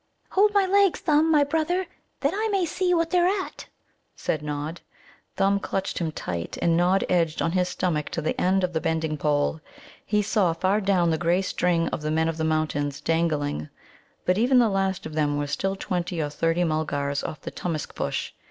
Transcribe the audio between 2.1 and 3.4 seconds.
that I may see what they're